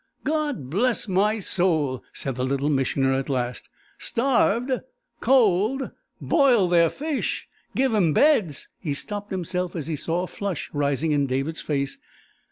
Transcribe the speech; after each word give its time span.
"God 0.23 0.71
bless 0.71 1.07
my 1.07 1.37
soul!" 1.37 2.03
said 2.11 2.33
the 2.33 2.43
Little 2.43 2.71
Missioner 2.71 3.13
at 3.13 3.29
last. 3.29 3.69
"Starved? 3.99 4.81
Cold? 5.19 5.91
Boil 6.19 6.67
their 6.67 6.89
fish? 6.89 7.47
Give 7.75 7.93
'em 7.93 8.11
beds!" 8.11 8.67
He 8.79 8.95
stopped 8.95 9.29
himself 9.29 9.75
as 9.75 9.85
he 9.85 9.95
saw 9.95 10.23
a 10.23 10.27
flush 10.27 10.71
rising 10.73 11.11
in 11.11 11.27
David's 11.27 11.61
face. 11.61 11.99